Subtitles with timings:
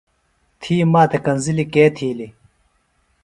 [0.61, 2.33] تھی ماتھےۡ کنزِلیۡ کے تھیلیۡ؟